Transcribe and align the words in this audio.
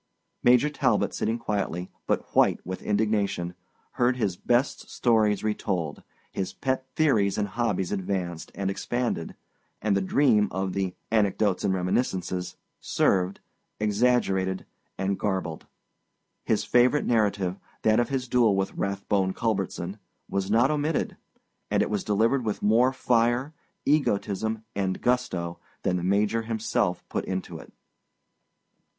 Major 0.41 0.71
Talbot, 0.71 1.13
sitting 1.13 1.37
quietly, 1.37 1.91
but 2.07 2.35
white 2.35 2.59
with 2.65 2.81
indignation, 2.81 3.53
heard 3.91 4.15
his 4.17 4.35
best 4.35 4.89
stories 4.89 5.43
retold, 5.43 6.01
his 6.31 6.53
pet 6.53 6.87
theories 6.95 7.37
and 7.37 7.49
hobbies 7.49 7.91
advanced 7.91 8.51
and 8.55 8.71
expanded, 8.71 9.35
and 9.79 9.95
the 9.95 10.01
dream 10.01 10.47
of 10.49 10.73
the 10.73 10.95
Anecdotes 11.11 11.63
and 11.63 11.75
Reminiscences 11.75 12.55
served, 12.79 13.41
exaggerated 13.79 14.65
and 14.97 15.19
garbled. 15.19 15.67
His 16.45 16.63
favorite 16.63 17.05
narrative—that 17.05 17.99
of 17.99 18.09
his 18.09 18.27
duel 18.27 18.55
with 18.55 18.73
Rathbone 18.73 19.33
Culbertson—was 19.33 20.49
not 20.49 20.71
omitted, 20.71 21.15
and 21.69 21.83
it 21.83 21.91
was 21.91 22.03
delivered 22.03 22.43
with 22.43 22.63
more 22.63 22.91
fire, 22.91 23.53
egotism, 23.85 24.63
and 24.75 24.99
gusto 24.99 25.59
than 25.83 25.97
the 25.97 26.03
Major 26.03 26.41
himself 26.41 27.07
put 27.07 27.23
into 27.25 27.59
it. 27.59 27.71